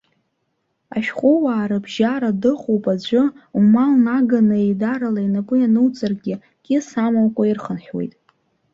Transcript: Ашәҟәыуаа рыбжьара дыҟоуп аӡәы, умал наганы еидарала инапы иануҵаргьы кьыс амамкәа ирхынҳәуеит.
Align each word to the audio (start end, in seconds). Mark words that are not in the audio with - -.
Ашәҟәыуаа 0.95 1.69
рыбжьара 1.69 2.29
дыҟоуп 2.41 2.85
аӡәы, 2.93 3.23
умал 3.57 3.91
наганы 4.05 4.55
еидарала 4.63 5.21
инапы 5.27 5.55
иануҵаргьы 5.59 6.35
кьыс 6.65 6.87
амамкәа 7.05 7.43
ирхынҳәуеит. 7.45 8.13